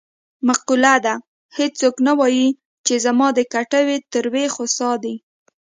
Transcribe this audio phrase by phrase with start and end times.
[0.47, 1.13] معقوله ده:
[1.57, 2.47] هېڅوک نه وايي
[2.85, 5.15] چې زما د کټوې تروې خسا دي.